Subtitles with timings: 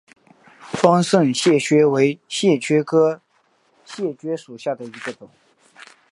[0.73, 3.21] 川滇槲蕨为槲蕨科
[3.85, 5.29] 槲蕨属下的一个种。